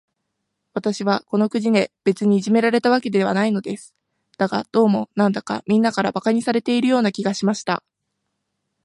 [0.73, 3.93] 私はこの国で、別にいじめられたわけではないのです。
[4.39, 7.83] だが、どうも、なんだか、みんなから馬鹿にされているような気がしました。